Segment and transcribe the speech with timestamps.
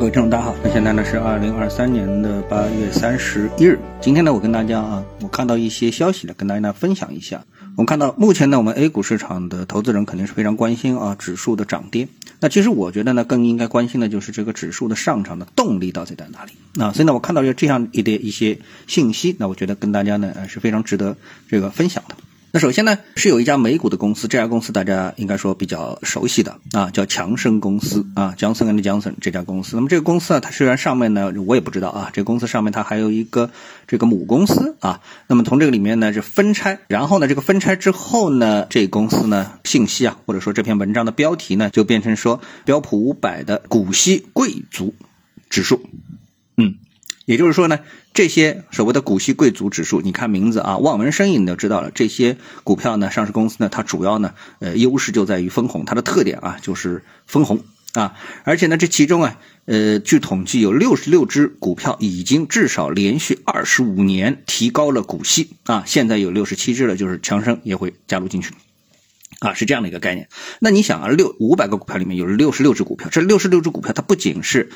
[0.00, 0.56] 各位听众，大家好。
[0.64, 3.78] 那现在呢是二零二三年的八月三十一日。
[4.00, 7.44] 今天呢，我跟大家啊，我看到一些消息呢，跟大家呢分享一下。
[7.76, 12.08] 我们看到目前呢，我们 A 股市场的投资人肯定是非常关心啊指数的涨跌。
[12.40, 16.52] 那其实我觉得呢，更应该关心的就是这个指数的上涨的动力到底在哪里。
[16.72, 21.14] 那所以呢，我看到有这样一点一些信息，那我觉得跟大家呢是非常值得
[21.46, 22.14] 这个分享的。
[22.52, 29.76] 那首先呢，是有一家美股的公司，这家公司大家应该说比较熟悉的啊，叫强生公司啊，Johnson and Johnson 这家公司。
[29.76, 33.50] 那么这个公司啊，它虽然上面呢，我也不知道啊，这个公司上面它还有一个
[33.86, 35.00] 这个母公司啊。
[35.28, 44.92] 那么从这个里面呢是分拆，然后呢这个分拆之后呢，这公司呢信息啊，或者说这篇文章的标题呢，就变成说标普五百的股息贵族
[45.48, 45.80] 指数，
[46.56, 46.74] 嗯。
[47.26, 47.78] 也就是说呢，
[48.12, 51.92] 这些所谓的股息贵族指数，你看名字啊，望文生义你就知道了。
[51.94, 57.62] 这些股票呢，上市公司呢，它主要呢，呃，优势就在于分红，它的特点啊就是分红
[57.92, 58.14] 啊。
[58.42, 65.84] 而且呢，这其中啊，呃，据统计有六十六只股票已经至少连续二十五年提高了股息啊。
[65.86, 68.54] 现在有六十七只了，就是强生也会加入进去
[69.38, 70.28] 啊，是这样的一个概念。
[70.58, 74.70] 那你想啊，六五百个股票里面有六十六只股票，这六十六只股票它不仅是。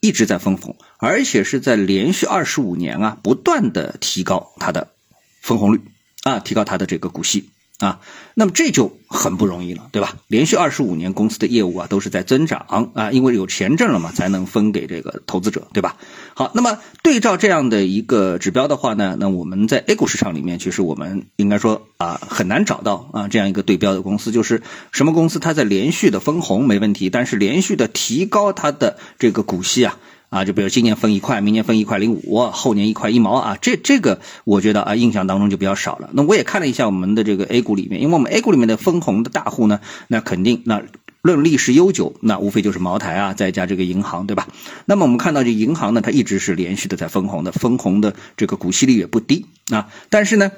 [0.00, 4.92] 一直在分红，而且是在连续二十五年啊，不断的提高它的
[5.40, 5.80] 分红率
[6.22, 7.50] 啊，提高它的这个股息。
[7.78, 8.00] 啊，
[8.34, 10.16] 那么这就很不容易了，对吧？
[10.28, 15.96] 连续二十五年公司的业务啊都是在增长啊，因为有钱挣了嘛，才能分给这个投资者，对吧？
[16.34, 29.98] 好，那么对照这样的一个指标的话呢，那我们在 A 股市场里面，其实我们应该说啊，很难找到啊这样一个对标的公司，就是什么公司它在连续的分红没问题，但是连续的提高它的这个股息啊。
[30.28, 36.10] 啊，就比如今年分一块，明年分一块零五，后年一块一毛啊，这这个我觉得啊，印象当中就比较少了。
[36.12, 40.82] 那我也看了一下我们的这个 A 股里面，因为我们 A 股里面的分红的大户呢，那肯定那
[41.22, 44.48] 论历史悠久，那无非就是茅台啊，再加这个银行，对吧？
[44.84, 50.50] 那么我们看到这银行呢，它一直是连续的在分红的，分红的这个股息率也不低啊，但是呢。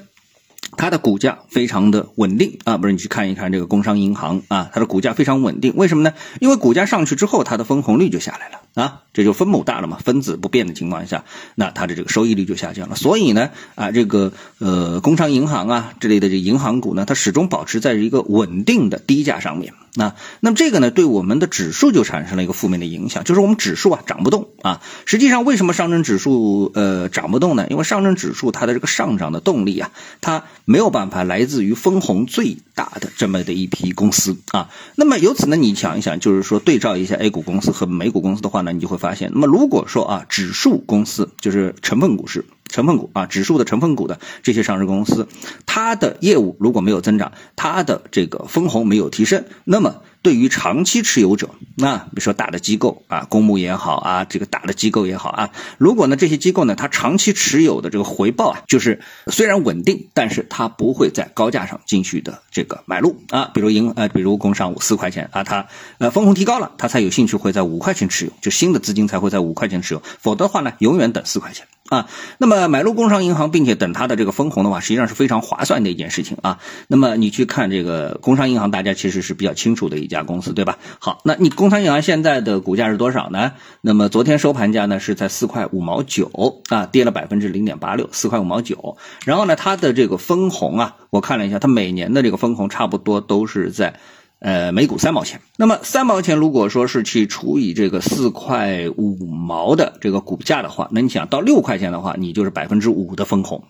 [0.77, 6.13] 它的股价非常的稳定啊，不是你去看一看这个工商银行啊，它的股价非常稳定，为什么呢？
[6.41, 11.25] 因为股价上去之后，它的分红率就下来了啊，这就分母大了嘛，分子不变的情况下，
[11.55, 12.97] 那它的这个收益率就下降了。
[12.97, 19.75] 所以呢，啊，这个呃工商银行啊之类的这银行股呢，它始终保持在一个稳定的低价上面。
[19.95, 24.81] 那那么这个呢，对我们的指数就产生了一个负面的影响，就是我们指数啊涨不动啊。
[25.07, 27.67] 实际上，为什么上证指数呃涨不动呢？
[27.69, 29.91] 因为上证指数它的这个上涨的动力啊，
[30.21, 34.71] 它没有办法来自于分红最大的这么的一批公司啊。
[34.95, 42.45] 那么由此呢，你想一想，就是说对照一下 A 股公司和美股公司的话呢，你就会发现，那么如果说啊，指数公司就是成分股市。
[42.71, 45.27] 成分股啊，指数的成分股的这些上市公司，
[45.65, 65.69] 它的业务如果没有增长，它的这个分红没有提升，那么对于长期持有者，那比如说大的机构啊，公募也好啊，这个大的机构也好啊，如果呢这些机构呢，它长期持有的这个回报啊，就是虽然稳定，但是它不会在高价上继续的这个买入啊，比如银呃，比如工商五四块钱啊，它
[65.99, 71.67] 呃分红提高了，它才有兴趣会在五块钱持有，就新的资金才会在五块钱持有，否则的话呢，永远等四块钱。
[71.89, 72.07] 啊，
[72.39, 76.59] 那么买入工商银行，并且等它的这个分红的话，实际上是非常划算的一件事情啊。
[76.87, 80.79] 那么你去看这个工商银行，大家其实是比较清楚的一家公司，对吧？
[80.99, 83.53] 好，那你工商银行现在的股价是多少呢？
[83.81, 88.99] 那么昨天收盘价呢是在四块五毛九啊，跌了百分之零点八六，四块五毛九。
[89.25, 93.99] 然后呢，它的这个分红啊，我看了一下，它每年的这个分红差不多都是在。
[94.41, 95.41] 呃，每股三毛钱。
[95.57, 103.65] 那么三毛钱，如果说是去除以这个四块五毛的这个股价的话，那你想到六块钱的话，你就是百分之五的分红，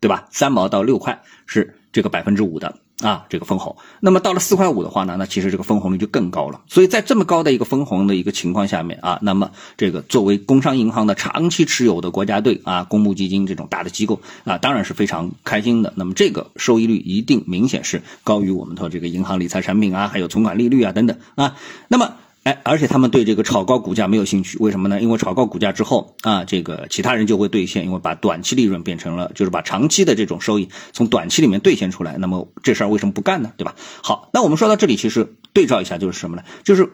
[0.00, 0.28] 对吧？
[0.30, 2.78] 三毛到六块是这个百分之五的。
[3.00, 6.60] 啊，这个分红，那么到了四块五的话呢，那其实这个分红率就更高了。
[6.66, 15.92] 所以在这么高的一个分红的一个情况下面啊，那么这个作为工商银行的长期持有的国家队啊，公募基金这种大的机构啊，当然是非常开心的。
[15.96, 21.56] 那么这个收益率一定明显是高于我们的这个银行理财产品啊，还有存款利率啊等等啊。
[21.86, 22.14] 那么。
[22.48, 25.02] 哎，而且他们对这个炒高股价没有兴趣，为什么呢？
[25.02, 32.16] 因为炒高股价之后啊，这个其他人就会兑现，因为把短期利润变成了，就是把长期的这种收益从短期里面兑现出来。
[32.16, 33.52] 那么这事儿为什么不干呢？
[33.58, 33.74] 对吧？
[34.02, 36.42] 好，那我们说到这里，其实对照一下就是什么呢？
[36.64, 36.90] 就是。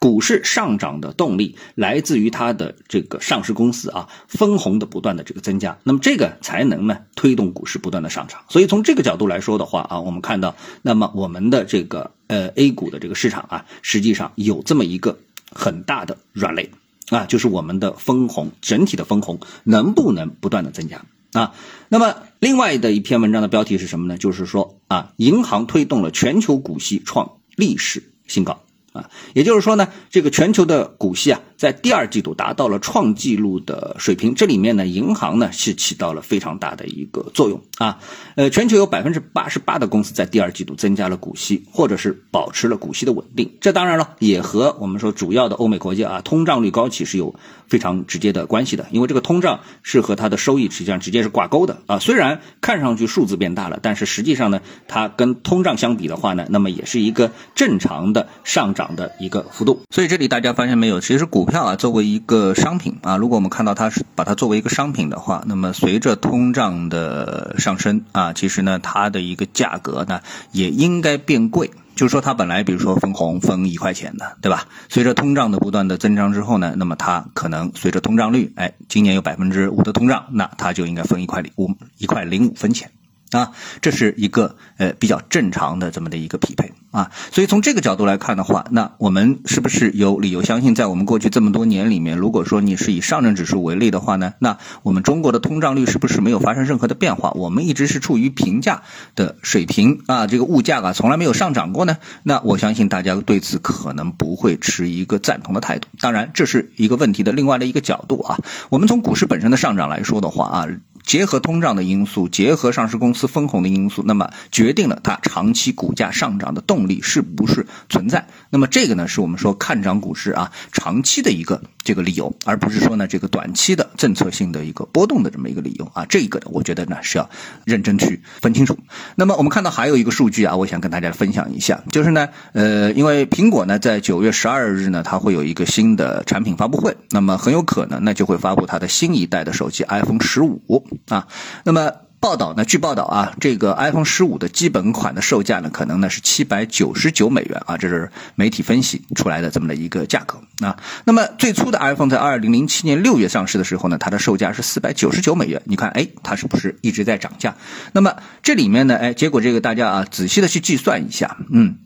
[0.00, 8.44] 股市上涨的动力来自于它的这个上市公司啊分红的不断的这个增加，那么这个才能呢推动股市不断的上涨。
[8.48, 15.18] 所以从这个角度来说的话啊，我们看到，那么我们的这个呃 A 股的这个市场啊，实际上有这么一个
[15.50, 16.70] 很大的软肋
[17.10, 21.02] 啊，就是我们的分红整体的分红能不能不断的增加
[21.32, 21.54] 啊？
[21.88, 24.16] 那么另外的一篇文章的标题是什么呢？
[24.16, 28.62] 就是说啊，银行推动了全球股息创历史新高。
[28.98, 34.34] 啊，也就是说呢，这个全球的股息啊，在第二季度达到了创纪录的水平。
[34.34, 38.00] 这里面呢，银行呢是起到了非常大的一个作用啊。
[38.34, 43.50] 呃，全球有百分之八十八的公司在第二季度增加了股息，或者是保持了股息的稳定。
[43.60, 47.34] 这当然了，也和我们说主要的欧美国家啊，通胀率高企是有
[47.68, 48.86] 非常直接的关系的。
[48.90, 51.98] 因为这个通胀是和它的收益实际上直接是挂钩的啊。
[51.98, 59.80] 虽然看上去数字变大了，但是实际上呢，它跟通胀相比的话呢，那么也是一个正常的上涨的一个幅度。
[59.90, 70.20] 所以这里大家发现没有，其实股票啊作为一个商品啊，如果我们看到它是把它作为一个商品的话，那么随着通胀的上升啊，其实呢它的一个价格呢
[70.52, 71.70] 也应该变贵。
[71.94, 74.68] 就是说它本来比如说分红分一块钱的，对吧？
[74.88, 82.88] 随着通胀的不断的增长之后呢，那么它可能随着通胀率，哎，今年有百分之五的通胀，那它就应该分一块零五一块零五分钱。
[83.30, 83.52] 啊，
[83.82, 97.32] 这是一个呃比较正常的这么的一个匹配啊，所以从这个角度来看的话，那我们是不是有理由相信，在我们过去这么多年里面，如果说你是以上证指数为例的话呢，那我们中国的通胀率是不是没有发生任何的变化？
[97.32, 98.82] 我们一直是处于平价
[99.14, 101.98] 的水平啊，这个物价啊从来没有上涨过呢？
[102.22, 105.88] 那我相信大家对此可能不会持一个赞同的态度。
[106.00, 108.38] 当然，这是一个问题的另外的一个角度啊。
[108.70, 110.66] 我们从股市本身的上涨来说的话啊。
[111.08, 118.26] 结合通胀的因素，结合上市公司分红的因素，那么决定了它长期股价上涨的动力是不是存在？
[118.50, 126.04] 那么这个呢，是我们说看涨股市啊长期的一个这个理由，而不是说呢这个短期的政策性的一个波动的这么一个理由啊。
[126.04, 127.30] 这个呢，我觉得呢是要
[127.64, 128.78] 认真去分清楚。
[129.16, 140.60] 那么我们看到还有一个数据啊，我想跟大家分享一下，就是呢，呃，因为苹果呢在九月十二日呢，它会有一个新的产品发布会，那么很有可能呢就会发布它的新一代的手机 iPhone 十五。
[141.08, 141.26] 啊，
[141.64, 142.64] 那么报道呢？
[142.64, 150.76] 据报道啊，这个 iPhone 十五的基本款的售价呢，可能呢是七百九十九美元啊，这是媒体分析出来的这么的一个价格啊。
[151.04, 155.62] 那么最初的 iPhone 在二零零七年六月上市的时候呢，它的售价是四百九十九美元。
[155.64, 157.54] 你看，哎，它是不是一直在涨价？
[157.92, 161.78] 那么这里面呢，哎，结果这个大家啊，仔细的去计算一下，嗯。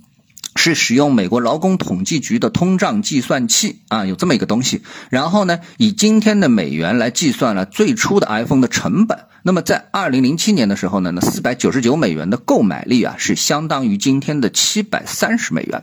[0.62, 4.84] 是使用美国劳工统计局的通胀计算器啊，有这么一个东西。
[5.10, 9.26] 然后呢，以今天的美元来计算了最初的 iPhone 的成本。
[9.42, 15.82] 那么在二零零七年的时候呢，那四百九十九美元的购买力啊，是相当于今天的七百三十美元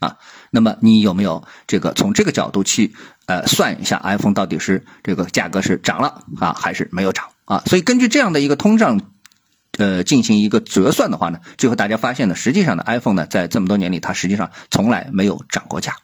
[0.00, 0.16] 啊。
[0.50, 2.96] 那么你有没有这个从这个角度去
[3.26, 7.62] 呃算一下 iPhone 到底是这个价格是涨了啊，还是没有涨啊？
[7.66, 9.00] 所以根据这样的一个通胀。
[9.76, 15.96] 呃，进行一个折算的话呢，最后大家发现呢，实际上呢，iPhone 呢，在这么多年里，它实际上从来没有涨过价，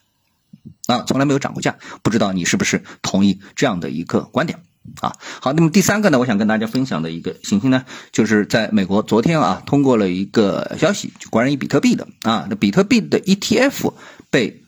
[0.87, 1.77] 啊，从来没有涨过价。
[2.03, 4.59] 不知道你是不是同意这样的一个观点
[5.01, 5.15] 啊？
[5.41, 13.95] 好，那么第三个呢，我想跟大家分享的一个信息呢，就是在美国昨天啊，通过了一个消息，就关于比特币的啊，那比特币的 ETF
[14.31, 14.63] 被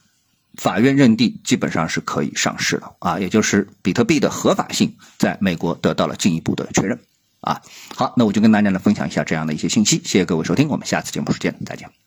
[0.56, 7.00] 法院认定基本上是可以上市了啊，也就是比特币的合法性在美国得到了进一步的确认。
[7.42, 7.60] 啊，
[7.94, 10.00] 好，那我就跟大家来分享一下这样的一些信息。
[10.04, 12.01] 谢谢各位收听，我们下次节目时间再见。